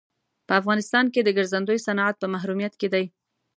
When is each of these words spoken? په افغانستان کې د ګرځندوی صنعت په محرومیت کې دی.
په 0.47 0.53
افغانستان 0.61 1.05
کې 1.13 1.21
د 1.23 1.29
ګرځندوی 1.37 1.79
صنعت 1.85 2.15
په 2.19 2.27
محرومیت 2.33 2.73
کې 2.79 2.87
دی. 2.93 3.05